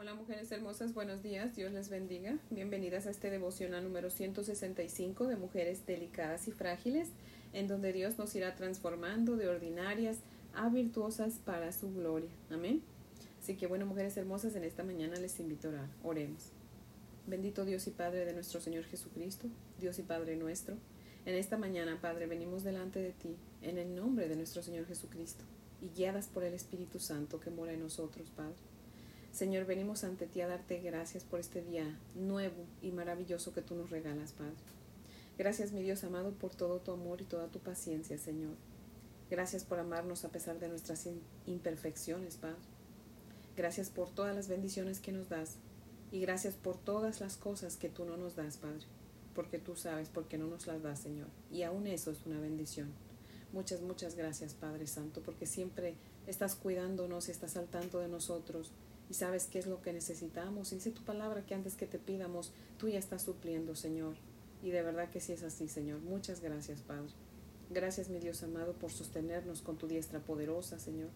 [0.00, 2.38] Hola mujeres hermosas, buenos días, Dios les bendiga.
[2.50, 7.08] Bienvenidas a este devocional número 165 de mujeres delicadas y frágiles,
[7.52, 10.18] en donde Dios nos irá transformando de ordinarias
[10.54, 12.30] a virtuosas para su gloria.
[12.48, 12.80] Amén.
[13.42, 15.88] Así que bueno, mujeres hermosas, en esta mañana les invito a orar.
[16.04, 16.52] Oremos.
[17.26, 19.48] Bendito Dios y Padre de nuestro Señor Jesucristo,
[19.80, 20.76] Dios y Padre nuestro.
[21.26, 25.42] En esta mañana, Padre, venimos delante de ti, en el nombre de nuestro Señor Jesucristo,
[25.82, 28.77] y guiadas por el Espíritu Santo que mora en nosotros, Padre.
[29.38, 33.76] Señor, venimos ante ti a darte gracias por este día nuevo y maravilloso que tú
[33.76, 34.56] nos regalas, Padre.
[35.38, 38.56] Gracias, mi Dios amado, por todo tu amor y toda tu paciencia, Señor.
[39.30, 41.06] Gracias por amarnos a pesar de nuestras
[41.46, 42.56] imperfecciones, Padre.
[43.56, 45.54] Gracias por todas las bendiciones que nos das
[46.10, 48.86] y gracias por todas las cosas que tú no nos das, Padre,
[49.36, 51.28] porque tú sabes por qué no nos las das, Señor.
[51.52, 52.88] Y aún eso es una bendición.
[53.52, 55.94] Muchas, muchas gracias, Padre Santo, porque siempre
[56.26, 58.72] estás cuidándonos y estás al tanto de nosotros
[59.10, 60.72] y sabes qué es lo que necesitamos.
[60.72, 64.16] Y dice tu palabra que antes que te pidamos, tú ya estás supliendo, Señor.
[64.62, 66.00] Y de verdad que sí es así, Señor.
[66.00, 67.12] Muchas gracias, Padre.
[67.70, 71.10] Gracias, mi Dios amado, por sostenernos con tu diestra poderosa, Señor.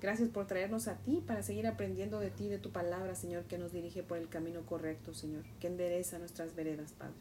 [0.00, 3.58] Gracias por traernos a ti para seguir aprendiendo de ti, de tu palabra, Señor, que
[3.58, 7.14] nos dirige por el camino correcto, Señor, que endereza nuestras veredas, Padre.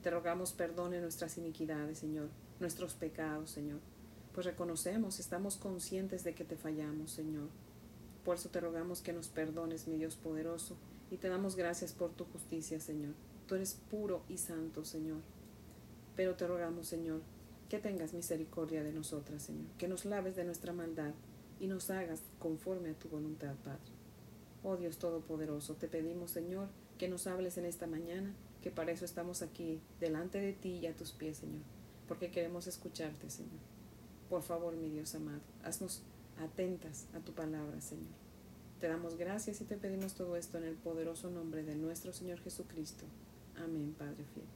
[0.00, 2.28] Te rogamos perdone nuestras iniquidades, Señor,
[2.60, 3.80] nuestros pecados, Señor,
[4.32, 7.48] pues reconocemos, estamos conscientes de que te fallamos, Señor.
[8.24, 10.76] Por eso te rogamos que nos perdones, mi Dios poderoso,
[11.10, 13.14] y te damos gracias por tu justicia, Señor.
[13.46, 15.20] Tú eres puro y santo, Señor.
[16.16, 17.20] Pero te rogamos, Señor,
[17.68, 21.12] que tengas misericordia de nosotras, Señor, que nos laves de nuestra maldad
[21.60, 23.92] y nos hagas conforme a tu voluntad, Padre.
[24.62, 29.04] Oh Dios Todopoderoso, te pedimos, Señor, que nos hables en esta mañana, que para eso
[29.04, 31.62] estamos aquí, delante de ti y a tus pies, Señor,
[32.08, 33.60] porque queremos escucharte, Señor.
[34.30, 36.02] Por favor, mi Dios amado, haznos
[36.38, 38.12] atentas a tu palabra, Señor.
[38.80, 42.40] Te damos gracias y te pedimos todo esto en el poderoso nombre de nuestro Señor
[42.40, 43.04] Jesucristo.
[43.56, 44.46] Amén, Padre fiel.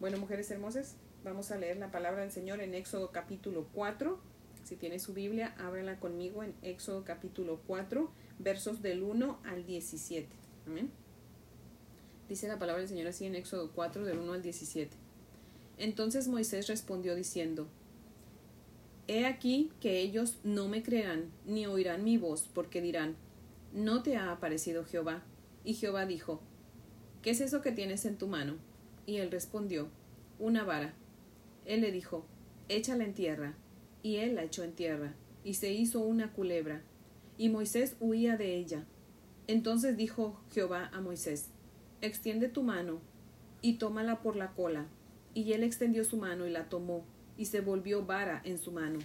[0.00, 4.18] Bueno, mujeres hermosas, vamos a leer la palabra del Señor en Éxodo capítulo 4.
[4.64, 10.28] Si tiene su Biblia, ábrela conmigo en Éxodo capítulo 4, versos del 1 al 17.
[10.66, 10.90] Amén.
[12.28, 14.96] Dice la palabra del Señor así en Éxodo 4, del 1 al 17.
[15.78, 17.66] Entonces Moisés respondió diciendo,
[19.12, 23.14] He aquí que ellos no me creerán ni oirán mi voz, porque dirán,
[23.74, 25.22] ¿no te ha aparecido Jehová?
[25.66, 26.40] Y Jehová dijo,
[27.20, 28.56] ¿qué es eso que tienes en tu mano?
[29.04, 29.90] Y él respondió,
[30.38, 30.94] una vara.
[31.66, 32.24] Él le dijo,
[32.70, 33.54] échala en tierra.
[34.02, 35.14] Y él la echó en tierra,
[35.44, 36.80] y se hizo una culebra,
[37.36, 38.86] y Moisés huía de ella.
[39.46, 41.50] Entonces dijo Jehová a Moisés,
[42.00, 43.02] extiende tu mano,
[43.60, 44.86] y tómala por la cola.
[45.34, 47.04] Y él extendió su mano y la tomó,
[47.36, 48.98] y se volvió vara en su mano.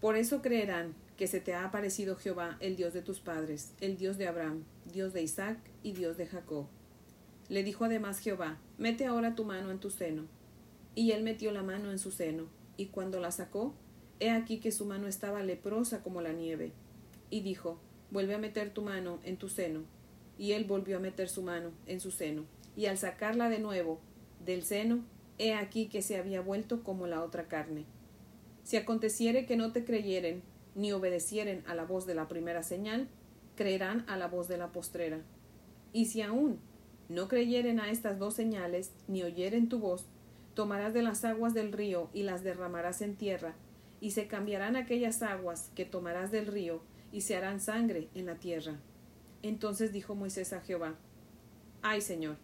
[0.00, 3.96] Por eso creerán que se te ha aparecido Jehová, el Dios de tus padres, el
[3.96, 4.62] Dios de Abraham,
[4.92, 6.66] Dios de Isaac y Dios de Jacob.
[7.48, 10.26] Le dijo además Jehová, mete ahora tu mano en tu seno.
[10.94, 13.74] Y él metió la mano en su seno, y cuando la sacó,
[14.20, 16.72] he aquí que su mano estaba leprosa como la nieve.
[17.30, 19.82] Y dijo, vuelve a meter tu mano en tu seno.
[20.38, 22.44] Y él volvió a meter su mano en su seno,
[22.76, 24.00] y al sacarla de nuevo
[24.44, 25.04] del seno,
[25.38, 27.84] he aquí que se había vuelto como la otra carne.
[28.64, 30.42] Si aconteciere que no te creyeren,
[30.74, 33.08] ni obedecieren a la voz de la primera señal,
[33.56, 35.20] creerán a la voz de la postrera.
[35.92, 36.60] Y si aún
[37.08, 40.04] no creyeren a estas dos señales, ni oyeren tu voz,
[40.54, 43.54] tomarás de las aguas del río y las derramarás en tierra,
[44.00, 48.34] y se cambiarán aquellas aguas que tomarás del río, y se harán sangre en la
[48.36, 48.78] tierra.
[49.42, 50.96] Entonces dijo Moisés a Jehová,
[51.80, 52.36] Ay Señor,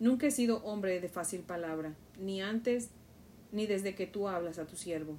[0.00, 2.90] nunca he sido hombre de fácil palabra, ni antes
[3.52, 5.16] ni desde que tú hablas a tu siervo,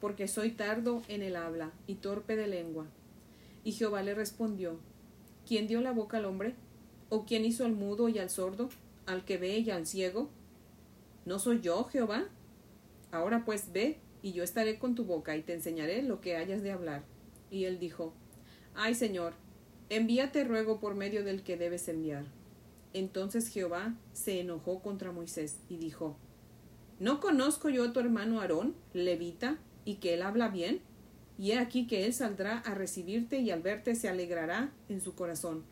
[0.00, 2.86] porque soy tardo en el habla y torpe de lengua.
[3.64, 4.78] Y Jehová le respondió,
[5.46, 6.54] ¿quién dio la boca al hombre?
[7.08, 8.68] ¿O quién hizo al mudo y al sordo,
[9.06, 10.30] al que ve y al ciego?
[11.24, 12.24] ¿No soy yo, Jehová?
[13.10, 16.62] Ahora pues ve, y yo estaré con tu boca y te enseñaré lo que hayas
[16.62, 17.02] de hablar.
[17.50, 18.14] Y él dijo,
[18.74, 19.34] Ay Señor,
[19.90, 22.24] envíate ruego por medio del que debes enviar.
[22.94, 26.16] Entonces Jehová se enojó contra Moisés y dijo,
[27.00, 30.80] ¿No conozco yo a tu hermano Aarón, levita, y que él habla bien?
[31.38, 35.14] Y he aquí que él saldrá a recibirte y al verte se alegrará en su
[35.14, 35.64] corazón.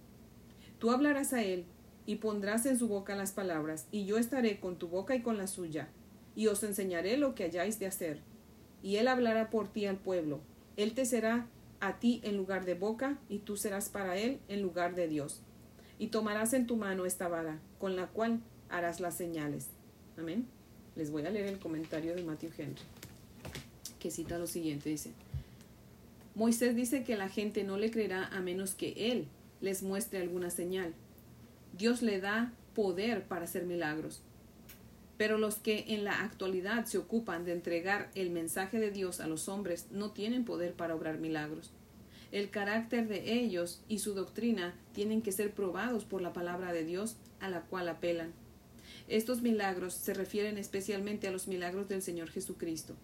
[0.78, 1.66] Tú hablarás a él
[2.06, 5.36] y pondrás en su boca las palabras, y yo estaré con tu boca y con
[5.36, 5.88] la suya,
[6.34, 8.20] y os enseñaré lo que hayáis de hacer.
[8.82, 10.40] Y él hablará por ti al pueblo.
[10.76, 11.46] Él te será
[11.78, 15.42] a ti en lugar de boca, y tú serás para él en lugar de Dios.
[16.00, 19.68] Y tomarás en tu mano esta vara, con la cual harás las señales.
[20.16, 20.46] Amén.
[20.96, 22.82] Les voy a leer el comentario de Matthew Henry,
[23.98, 25.12] que cita lo siguiente, dice,
[26.34, 29.26] Moisés dice que la gente no le creerá a menos que él
[29.60, 30.94] les muestre alguna señal.
[31.76, 34.22] Dios le da poder para hacer milagros.
[35.18, 39.26] Pero los que en la actualidad se ocupan de entregar el mensaje de Dios a
[39.26, 41.72] los hombres no tienen poder para obrar milagros.
[42.32, 46.84] El carácter de ellos y su doctrina tienen que ser probados por la palabra de
[46.84, 48.32] Dios a la cual apelan.
[49.08, 52.94] Estos milagros se refieren especialmente a los milagros del Señor Jesucristo.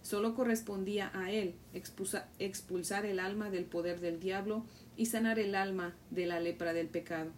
[0.00, 4.64] Solo correspondía a Él expulsar el alma del poder del diablo
[4.96, 7.30] y sanar el alma de la lepra del pecado.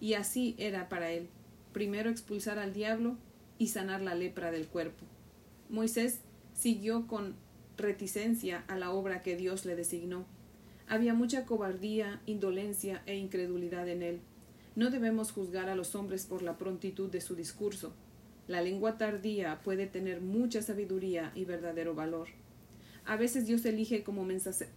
[0.00, 1.28] Y así era para Él,
[1.72, 3.16] primero expulsar al diablo
[3.58, 5.06] y sanar la lepra del cuerpo.
[5.70, 6.20] Moisés
[6.54, 7.34] siguió con
[7.76, 10.26] reticencia a la obra que Dios le designó.
[10.88, 14.20] Había mucha cobardía, indolencia e incredulidad en él.
[14.74, 17.92] No debemos juzgar a los hombres por la prontitud de su discurso.
[18.46, 22.28] La lengua tardía puede tener mucha sabiduría y verdadero valor.
[23.04, 24.26] A veces Dios elige como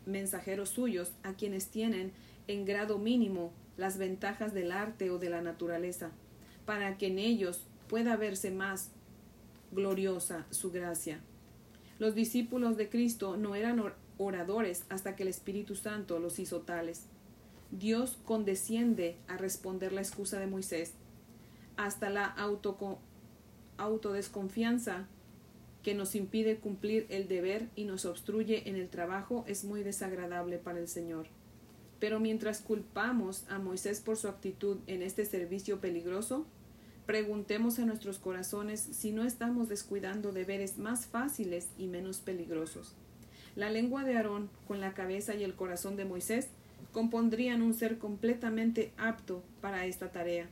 [0.06, 2.12] mensajeros suyos a quienes tienen
[2.48, 6.12] en grado mínimo las ventajas del arte o de la naturaleza,
[6.66, 8.92] para que en ellos pueda verse más
[9.72, 11.22] gloriosa su gracia.
[12.00, 13.82] Los discípulos de Cristo no eran
[14.26, 17.06] oradores hasta que el Espíritu Santo los hizo tales.
[17.72, 20.94] Dios condesciende a responder la excusa de Moisés.
[21.78, 22.36] Hasta la
[23.78, 25.08] autodesconfianza
[25.84, 30.58] que nos impide cumplir el deber y nos obstruye en el trabajo es muy desagradable
[30.58, 31.28] para el Señor.
[32.00, 36.46] Pero mientras culpamos a Moisés por su actitud en este servicio peligroso,
[37.06, 42.96] preguntemos a nuestros corazones si no estamos descuidando deberes más fáciles y menos peligrosos.
[43.56, 46.48] La lengua de Aarón con la cabeza y el corazón de Moisés
[46.92, 50.48] compondrían un ser completamente apto para esta tarea.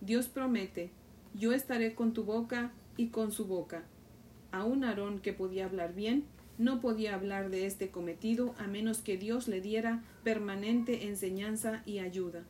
[0.00, 0.90] Dios promete,
[1.34, 3.82] yo estaré con tu boca y con su boca.
[4.52, 6.24] A un Aarón que podía hablar bien,
[6.58, 12.00] no podía hablar de este cometido a menos que Dios le diera permanente enseñanza y
[12.00, 12.42] ayuda,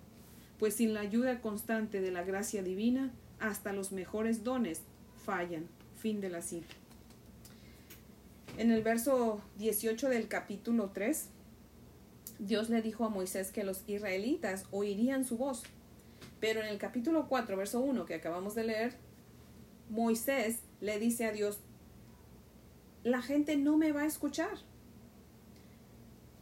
[0.58, 4.82] pues sin la ayuda constante de la gracia divina, hasta los mejores dones
[5.24, 5.66] fallan.
[5.96, 6.79] Fin de la cita.
[8.60, 11.30] En el verso 18 del capítulo 3,
[12.40, 15.62] Dios le dijo a Moisés que los israelitas oirían su voz.
[16.40, 18.96] Pero en el capítulo 4, verso 1 que acabamos de leer,
[19.88, 21.60] Moisés le dice a Dios,
[23.02, 24.58] la gente no me va a escuchar.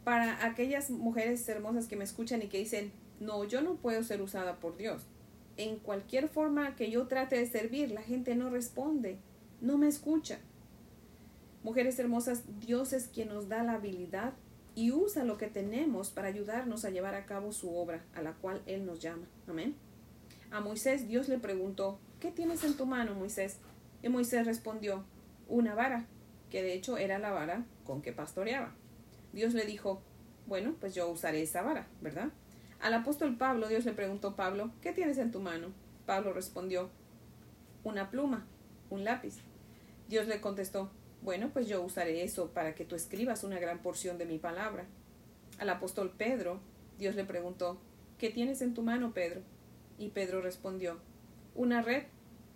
[0.03, 4.21] Para aquellas mujeres hermosas que me escuchan y que dicen, no, yo no puedo ser
[4.21, 5.03] usada por Dios.
[5.55, 9.19] En cualquier forma que yo trate de servir, la gente no responde,
[9.61, 10.39] no me escucha.
[11.63, 14.33] Mujeres hermosas, Dios es quien nos da la habilidad
[14.75, 18.33] y usa lo que tenemos para ayudarnos a llevar a cabo su obra, a la
[18.33, 19.27] cual Él nos llama.
[19.47, 19.75] Amén.
[20.51, 23.57] A Moisés Dios le preguntó, ¿qué tienes en tu mano, Moisés?
[24.01, 25.03] Y Moisés respondió,
[25.49, 26.05] una vara,
[26.49, 28.73] que de hecho era la vara con que pastoreaba.
[29.33, 30.01] Dios le dijo,
[30.47, 32.29] bueno, pues yo usaré esa vara, ¿verdad?
[32.79, 35.67] Al apóstol Pablo, Dios le preguntó, Pablo, ¿qué tienes en tu mano?
[36.05, 36.89] Pablo respondió,
[37.83, 38.45] una pluma,
[38.89, 39.35] un lápiz.
[40.07, 40.89] Dios le contestó,
[41.21, 44.85] bueno, pues yo usaré eso para que tú escribas una gran porción de mi palabra.
[45.57, 46.59] Al apóstol Pedro,
[46.97, 47.79] Dios le preguntó,
[48.17, 49.41] ¿qué tienes en tu mano, Pedro?
[49.97, 50.99] Y Pedro respondió,
[51.55, 52.03] una red,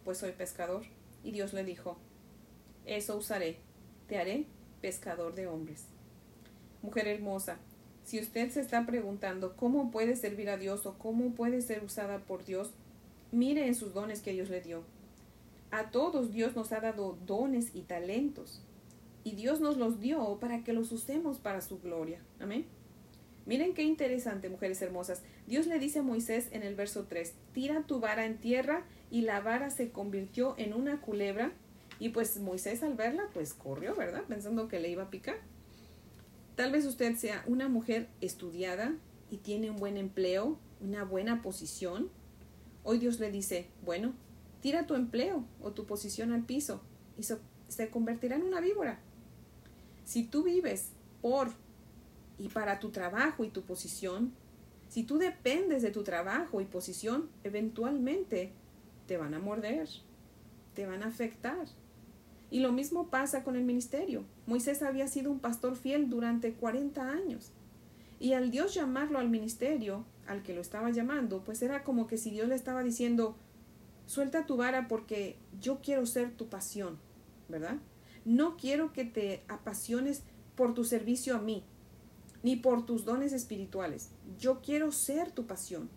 [0.05, 0.83] pues soy pescador.
[1.23, 1.97] Y Dios le dijo,
[2.85, 3.57] eso usaré,
[4.07, 4.45] te haré
[4.81, 5.85] pescador de hombres.
[6.81, 7.57] Mujer hermosa,
[8.03, 12.19] si usted se está preguntando cómo puede servir a Dios o cómo puede ser usada
[12.19, 12.71] por Dios,
[13.31, 14.83] mire en sus dones que Dios le dio.
[15.73, 18.61] A todos Dios nos ha dado dones y talentos.
[19.23, 22.21] Y Dios nos los dio para que los usemos para su gloria.
[22.39, 22.67] Amén.
[23.47, 25.23] Miren qué interesante, mujeres hermosas.
[25.47, 29.21] Dios le dice a Moisés en el verso 3, tira tu vara en tierra y
[29.21, 31.51] la vara se convirtió en una culebra.
[31.97, 34.25] Y pues Moisés al verla, pues corrió, ¿verdad?
[34.27, 35.37] Pensando que le iba a picar.
[36.55, 38.93] Tal vez usted sea una mujer estudiada
[39.31, 42.11] y tiene un buen empleo, una buena posición.
[42.83, 44.13] Hoy Dios le dice, bueno,
[44.63, 46.79] Tira tu empleo o tu posición al piso
[47.17, 47.23] y
[47.67, 48.97] se convertirá en una víbora.
[50.05, 51.51] Si tú vives por
[52.37, 54.31] y para tu trabajo y tu posición,
[54.87, 58.53] si tú dependes de tu trabajo y posición, eventualmente
[59.05, 59.89] te van a morder,
[60.73, 61.67] te van a afectar.
[62.49, 64.23] Y lo mismo pasa con el ministerio.
[64.45, 67.51] Moisés había sido un pastor fiel durante 40 años.
[68.21, 72.17] Y al Dios llamarlo al ministerio, al que lo estaba llamando, pues era como que
[72.17, 73.35] si Dios le estaba diciendo,
[74.05, 76.97] Suelta tu vara porque yo quiero ser tu pasión,
[77.49, 77.77] ¿verdad?
[78.25, 80.23] No quiero que te apasiones
[80.55, 81.63] por tu servicio a mí,
[82.41, 84.09] ni por tus dones espirituales.
[84.39, 85.89] Yo quiero ser tu pasión.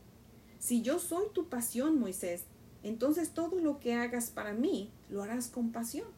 [0.58, 2.44] Si yo soy tu pasión, Moisés,
[2.82, 6.08] entonces todo lo que hagas para mí lo harás con pasión.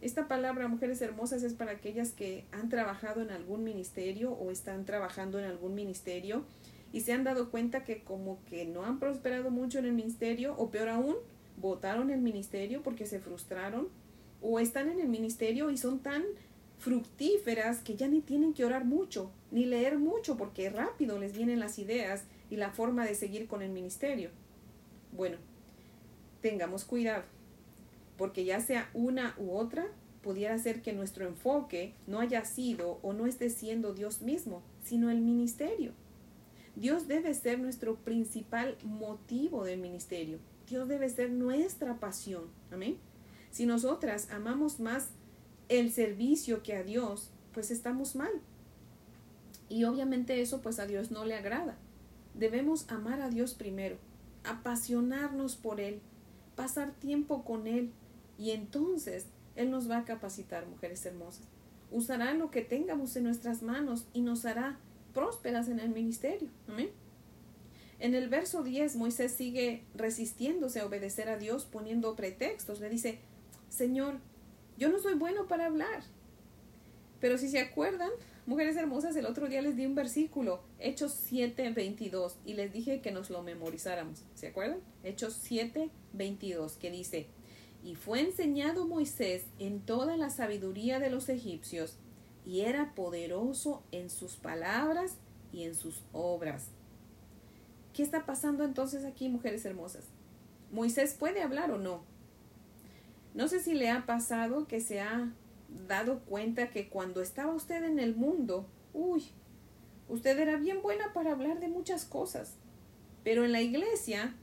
[0.00, 4.84] Esta palabra, mujeres hermosas, es para aquellas que han trabajado en algún ministerio o están
[4.84, 6.44] trabajando en algún ministerio
[6.92, 10.54] y se han dado cuenta que como que no han prosperado mucho en el ministerio
[10.58, 11.16] o peor aún,
[11.56, 13.88] votaron el ministerio porque se frustraron
[14.40, 16.22] o están en el ministerio y son tan
[16.78, 21.60] fructíferas que ya ni tienen que orar mucho ni leer mucho porque rápido les vienen
[21.60, 24.30] las ideas y la forma de seguir con el ministerio.
[25.12, 25.36] Bueno,
[26.40, 27.22] tengamos cuidado
[28.16, 29.86] porque ya sea una u otra,
[30.22, 35.10] pudiera ser que nuestro enfoque no haya sido o no esté siendo Dios mismo, sino
[35.10, 35.92] el ministerio.
[36.76, 40.38] Dios debe ser nuestro principal motivo del ministerio.
[40.68, 42.44] Dios debe ser nuestra pasión.
[42.70, 42.96] Amén.
[43.50, 45.08] Si nosotras amamos más
[45.68, 48.32] el servicio que a Dios, pues estamos mal.
[49.68, 51.76] Y obviamente eso pues a Dios no le agrada.
[52.34, 53.98] Debemos amar a Dios primero,
[54.44, 56.00] apasionarnos por Él,
[56.56, 57.92] pasar tiempo con Él
[58.38, 61.46] y entonces Él nos va a capacitar, mujeres hermosas.
[61.90, 64.78] Usará lo que tengamos en nuestras manos y nos hará
[65.12, 66.48] prósperas en el ministerio.
[66.68, 66.90] Amén.
[67.98, 72.80] En el verso 10, Moisés sigue resistiéndose a obedecer a Dios poniendo pretextos.
[72.80, 73.20] Le dice,
[73.68, 74.18] Señor,
[74.76, 76.02] yo no soy bueno para hablar.
[77.20, 78.10] Pero si se acuerdan,
[78.46, 83.00] mujeres hermosas, el otro día les di un versículo, Hechos 7, 22, y les dije
[83.00, 84.24] que nos lo memorizáramos.
[84.34, 84.80] ¿Se acuerdan?
[85.04, 87.28] Hechos 7, 22, que dice,
[87.84, 91.96] y fue enseñado Moisés en toda la sabiduría de los egipcios,
[92.44, 95.16] y era poderoso en sus palabras
[95.52, 96.68] y en sus obras.
[97.92, 100.04] ¿Qué está pasando entonces aquí, mujeres hermosas?
[100.70, 102.02] ¿Moisés puede hablar o no?
[103.34, 105.32] No sé si le ha pasado que se ha
[105.88, 109.24] dado cuenta que cuando estaba usted en el mundo, uy,
[110.08, 112.54] usted era bien buena para hablar de muchas cosas,
[113.24, 114.34] pero en la iglesia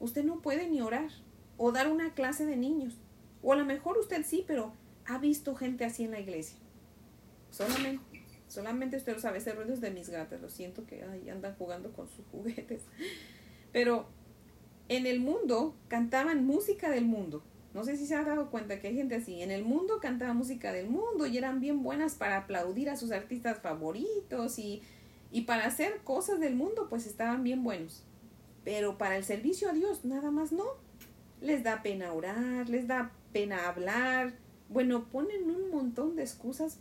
[0.00, 1.10] usted no puede ni orar
[1.56, 2.94] o dar una clase de niños.
[3.42, 4.72] O a lo mejor usted sí, pero
[5.06, 6.58] ha visto gente así en la iglesia.
[7.52, 11.92] Solamente, solamente usted lo sabe, ese de mis gatas, lo siento que ahí andan jugando
[11.92, 12.82] con sus juguetes.
[13.72, 14.06] Pero
[14.88, 17.42] en el mundo cantaban música del mundo.
[17.74, 19.42] No sé si se ha dado cuenta que hay gente así.
[19.42, 23.12] En el mundo cantaba música del mundo y eran bien buenas para aplaudir a sus
[23.12, 24.82] artistas favoritos y,
[25.30, 28.02] y para hacer cosas del mundo, pues estaban bien buenos.
[28.64, 30.64] Pero para el servicio a Dios, nada más no.
[31.40, 34.34] Les da pena orar, les da pena hablar.
[34.68, 36.78] Bueno, ponen un montón de excusas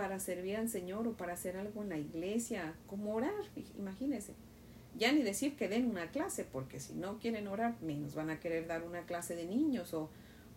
[0.00, 3.34] para servir al Señor o para hacer algo en la iglesia, como orar,
[3.78, 4.32] imagínense.
[4.96, 8.40] Ya ni decir que den una clase, porque si no quieren orar, menos van a
[8.40, 10.08] querer dar una clase de niños o,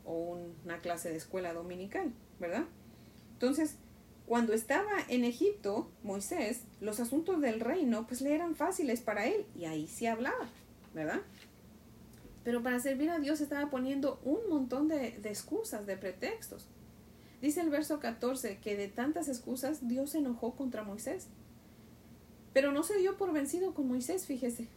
[0.05, 2.63] una clase de escuela dominical, ¿verdad?
[3.33, 3.75] Entonces,
[4.27, 9.45] cuando estaba en Egipto, Moisés, los asuntos del reino, pues le eran fáciles para él
[9.57, 10.47] y ahí sí hablaba,
[10.93, 11.19] ¿verdad?
[12.45, 16.69] Pero para servir a Dios estaba poniendo un montón de excusas, de pretextos.
[17.43, 21.27] Dice el verso 14 que de tantas excusas Dios se enojó contra Moisés.
[22.53, 24.69] Pero no se dio por vencido con Moisés, fíjese.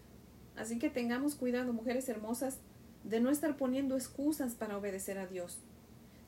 [0.56, 2.58] Así que tengamos cuidado, mujeres hermosas,
[3.04, 5.61] de no estar poniendo excusas para obedecer a Dios.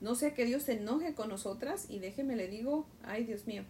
[0.00, 3.64] No sea que Dios se enoje con nosotras y déjeme le digo, ay Dios mío,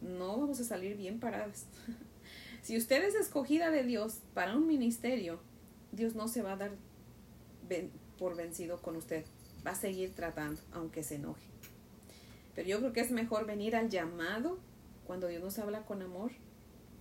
[0.00, 1.66] no vamos a salir bien paradas.
[2.62, 5.38] si usted es escogida de Dios para un ministerio,
[5.92, 6.70] Dios no se va a dar
[8.18, 9.26] por vencido con usted.
[9.66, 11.55] Va a seguir tratando, aunque se enoje.
[12.56, 14.58] Pero yo creo que es mejor venir al llamado
[15.06, 16.32] cuando Dios nos habla con amor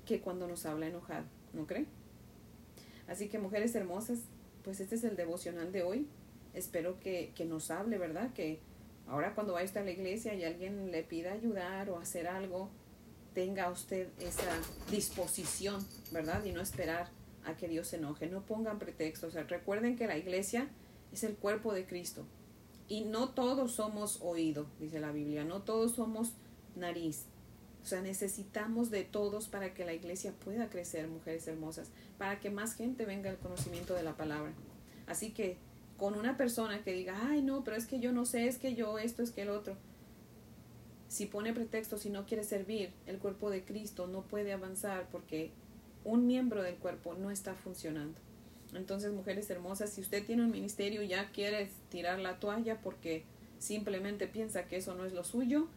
[0.06, 1.88] que cuando nos habla enojado, ¿no cree?
[3.08, 4.20] Así que mujeres hermosas,
[4.64, 6.08] pues este es el devocional de hoy.
[6.54, 8.34] Espero que, que nos hable, ¿verdad?
[8.34, 8.60] Que
[9.08, 12.70] ahora cuando vaya a la iglesia y alguien le pida ayudar o hacer algo,
[13.34, 14.52] tenga usted esa
[14.92, 16.44] disposición, ¿verdad?
[16.44, 17.10] Y no esperar
[17.46, 18.28] a que Dios se enoje.
[18.28, 19.30] No pongan pretextos.
[19.30, 20.68] O sea, recuerden que la iglesia
[21.14, 22.26] es el cuerpo de Cristo.
[22.88, 26.34] Y no todos somos oído, dice la Biblia, no todos somos
[26.76, 27.26] nariz.
[27.84, 32.50] O sea, necesitamos de todos para que la iglesia pueda crecer, mujeres hermosas, para que
[32.50, 34.54] más gente venga al conocimiento de la palabra.
[35.08, 35.58] Así que
[35.98, 38.76] con una persona que diga, ay no, pero es que yo no sé, es que
[38.76, 39.78] yo esto, es que el otro.
[41.08, 45.52] Si pone pretexto, si no quiere servir, el cuerpo de Cristo no puede avanzar porque
[46.04, 48.20] un miembro del cuerpo no está funcionando.
[48.78, 53.24] Entonces, mujeres hermosas, si usted tiene un ministerio y ya quiere tirar la toalla porque
[53.60, 55.68] simplemente piensa que eso no es lo suyo,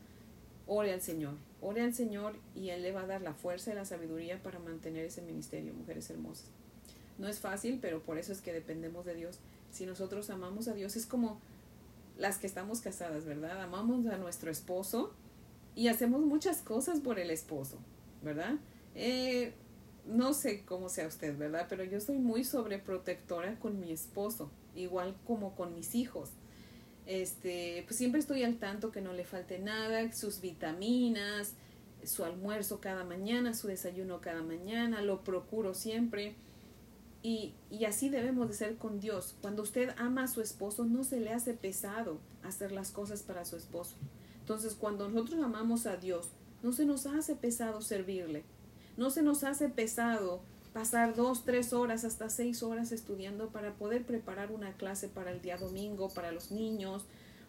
[0.66, 1.34] ore al Señor.
[1.60, 4.58] Ore al Señor y Él le va a dar la fuerza y la sabiduría para
[4.58, 6.46] mantener ese ministerio, mujeres hermosas.
[7.18, 9.40] No es fácil, pero por eso es que dependemos de Dios.
[9.72, 11.40] Si nosotros amamos a Dios, es como
[12.16, 13.60] las que estamos casadas, ¿verdad?
[13.62, 15.12] Amamos a nuestro esposo
[15.74, 17.78] y hacemos muchas cosas por el esposo,
[18.22, 18.54] ¿verdad?
[18.94, 19.52] Eh,
[20.08, 21.66] no sé cómo sea usted, ¿verdad?
[21.68, 26.30] Pero yo soy muy sobreprotectora con mi esposo, igual como con mis hijos.
[27.06, 31.54] Este, pues siempre estoy al tanto que no le falte nada, sus vitaminas,
[32.04, 36.34] su almuerzo cada mañana, su desayuno cada mañana, lo procuro siempre.
[37.22, 39.34] Y, y, así debemos de ser con Dios.
[39.40, 43.44] Cuando usted ama a su esposo, no se le hace pesado hacer las cosas para
[43.44, 43.96] su esposo.
[44.40, 46.28] Entonces, cuando nosotros amamos a Dios,
[46.62, 48.44] no se nos hace pesado servirle.
[48.98, 50.40] No se nos hace pesado
[50.72, 55.40] pasar dos, tres horas, hasta seis horas estudiando para poder preparar una clase para el
[55.40, 57.06] día domingo, para los niños,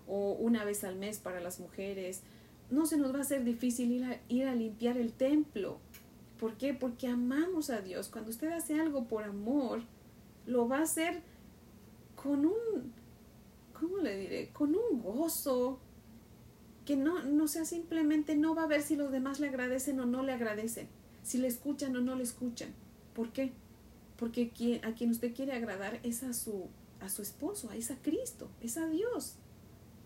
[0.08, 2.22] o una vez al mes para las mujeres.
[2.70, 5.80] No se nos va a hacer difícil ir a, ir a limpiar el templo.
[6.40, 6.76] ¿Por qué?
[6.76, 8.10] Porque amamos a Dios.
[8.10, 9.82] Cuando usted hace algo por amor,
[10.46, 11.24] lo va a hacer
[12.16, 12.94] con un,
[13.74, 14.50] ¿cómo le diré?
[14.54, 15.80] Con un gozo
[16.86, 20.06] que no, no sea simplemente, no va a ver si los demás le agradecen o
[20.06, 20.88] no le agradecen,
[21.24, 22.70] si le escuchan o no le escuchan.
[23.14, 23.52] ¿Por qué?
[24.18, 24.52] Porque
[24.84, 26.68] a quien usted quiere agradar es a su,
[27.00, 29.36] a su esposo, es a Cristo, es a Dios,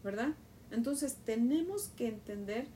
[0.04, 0.36] ¿verdad?
[0.72, 2.68] Entonces tenemos que entender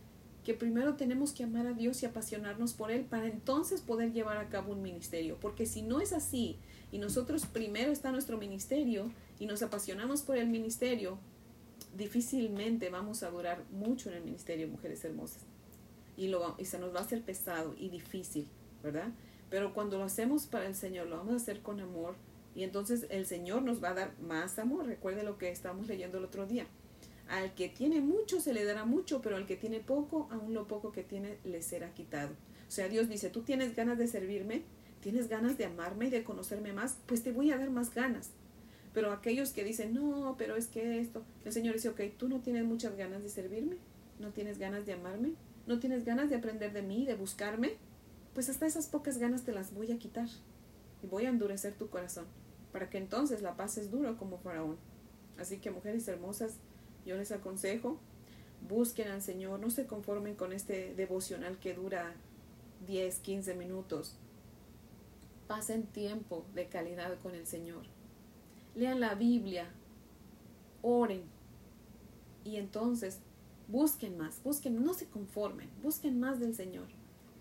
[0.44, 4.38] que primero tenemos que amar a Dios y apasionarnos por Él para entonces poder llevar
[4.38, 5.38] a cabo un ministerio.
[5.42, 6.58] Porque si no es así
[6.90, 11.20] y nosotros primero está nuestro ministerio y nos apasionamos por el ministerio,
[11.98, 15.44] difícilmente vamos a durar mucho en el ministerio, mujeres hermosas.
[16.18, 18.48] Y, lo, y se nos va a hacer pesado y difícil,
[18.84, 19.10] ¿verdad?
[19.50, 22.16] Pero cuando lo hacemos para el Señor, lo vamos a hacer con amor
[22.56, 24.88] y entonces el Señor nos va a dar más amor.
[24.88, 26.66] Recuerde lo que estábamos leyendo el otro día.
[27.30, 30.66] Al que tiene mucho se le dará mucho, pero al que tiene poco, aún lo
[30.68, 32.32] poco que tiene le será quitado.
[32.68, 34.64] O sea, Dios dice, tú tienes ganas de servirme,
[35.02, 38.32] tienes ganas de amarme y de conocerme más, pues te voy a dar más ganas.
[38.94, 42.40] Pero aquellos que dicen, no, pero es que esto, el Señor dice, ok, tú no
[42.40, 43.78] tienes muchas ganas de servirme,
[44.20, 45.34] no tienes ganas de amarme,
[45.68, 47.76] no tienes ganas de aprender de mí, de buscarme,
[48.34, 50.28] pues hasta esas pocas ganas te las voy a quitar
[51.04, 52.26] y voy a endurecer tu corazón,
[52.72, 54.78] para que entonces la paz es duro como faraón.
[55.38, 56.58] Así que mujeres hermosas,
[57.06, 58.00] yo les aconsejo,
[58.68, 62.14] busquen al Señor, no se conformen con este devocional que dura
[62.88, 64.16] 10, 15 minutos.
[65.48, 67.84] Pasen tiempo de calidad con el Señor.
[68.76, 69.70] Lean la Biblia,
[70.82, 71.24] oren
[72.44, 73.20] y entonces
[73.68, 76.88] busquen más, busquen, no se conformen, busquen más del Señor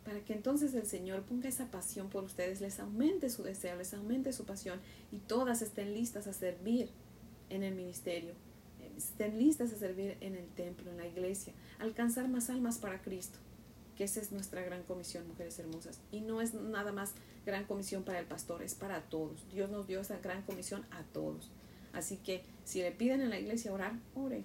[0.05, 3.93] para que entonces el Señor ponga esa pasión por ustedes, les aumente su deseo, les
[3.93, 6.91] aumente su pasión y todas estén listas a servir
[7.51, 8.35] en el ministerio
[8.97, 13.39] estén listas a servir en el templo, en la iglesia, alcanzar más almas para Cristo,
[13.97, 16.01] que esa es nuestra gran comisión, mujeres hermosas.
[16.11, 17.13] Y no es nada más
[17.45, 19.47] gran comisión para el pastor, es para todos.
[19.53, 21.51] Dios nos dio esa gran comisión a todos.
[21.93, 24.45] Así que si le piden en la iglesia orar, ore.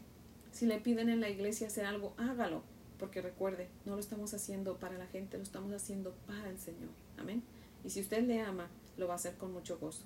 [0.52, 2.64] Si le piden en la iglesia hacer algo, hágalo.
[3.00, 6.90] Porque recuerde, no lo estamos haciendo para la gente, lo estamos haciendo para el Señor.
[7.18, 7.42] Amén.
[7.84, 10.04] Y si usted le ama, lo va a hacer con mucho gozo.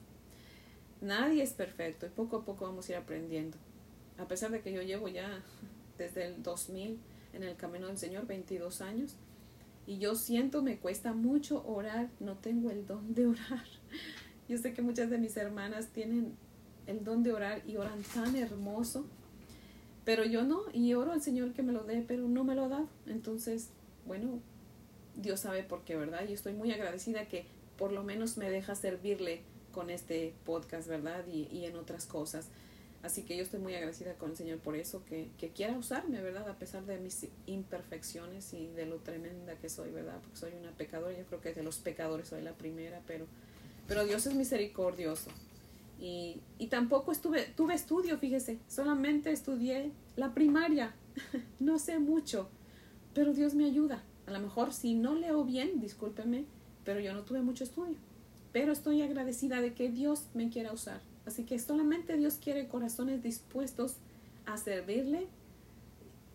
[1.02, 3.58] Nadie es perfecto y poco a poco vamos a ir aprendiendo
[4.18, 5.42] a pesar de que yo llevo ya
[5.98, 7.00] desde el 2000
[7.34, 9.16] en el camino del Señor, 22 años,
[9.88, 13.66] y yo siento me cuesta mucho orar, no tengo el don de orar.
[14.48, 16.36] Yo sé que muchas de mis hermanas tienen
[16.86, 19.08] el don de orar y oran tan hermoso,
[20.06, 22.66] pero yo no, y oro al Señor que me lo dé, pero no me lo
[22.66, 22.88] ha dado.
[23.08, 23.70] Entonces,
[24.06, 24.40] bueno,
[25.16, 26.28] Dios sabe por qué, ¿verdad?
[26.30, 27.46] Y estoy muy agradecida que
[27.78, 29.42] por lo menos me deja servirle
[29.72, 31.26] con este podcast, ¿verdad?
[31.28, 32.48] Y, y en otras cosas.
[33.06, 36.22] Así que yo estoy muy agradecida con el Señor por eso, que, que, quiera usarme,
[36.22, 36.50] ¿verdad?
[36.50, 40.20] A pesar de mis imperfecciones y de lo tremenda que soy, ¿verdad?
[40.22, 43.28] Porque soy una pecadora, yo creo que de los pecadores soy la primera, pero,
[43.88, 45.30] pero Dios es misericordioso.
[46.00, 50.94] Y, y tampoco estuve, tuve estudio, fíjese, solamente estudié la primaria,
[51.60, 52.50] no sé mucho,
[53.14, 54.04] pero Dios me ayuda.
[54.28, 56.46] A lo mejor si no leo bien, discúlpeme,
[56.84, 57.96] pero yo no tuve mucho estudio.
[58.52, 63.24] Pero estoy agradecida de que Dios me quiera usar Así que solamente Dios quiere corazones
[63.24, 63.96] dispuestos
[64.46, 65.28] a servirle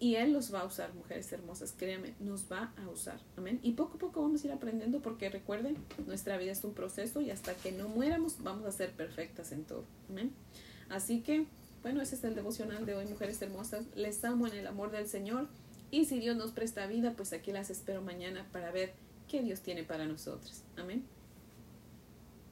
[0.01, 3.21] y Él los va a usar, mujeres hermosas, créanme, nos va a usar.
[3.37, 3.61] Amén.
[3.63, 7.21] Y poco a poco vamos a ir aprendiendo porque recuerden, nuestra vida es un proceso
[7.21, 9.85] y hasta que no muéramos vamos a ser perfectas en todo.
[10.09, 10.33] Amén.
[10.89, 11.47] Así que,
[11.83, 13.85] bueno, ese es el devocional de hoy, mujeres hermosas.
[13.95, 15.49] Les amo en el amor del Señor
[15.91, 18.95] y si Dios nos presta vida, pues aquí las espero mañana para ver
[19.29, 20.63] qué Dios tiene para nosotros.
[20.79, 21.05] Amén.